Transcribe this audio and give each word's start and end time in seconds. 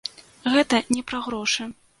Гэта 0.55 0.79
не 0.97 1.05
пра 1.13 1.23
грошы. 1.29 1.73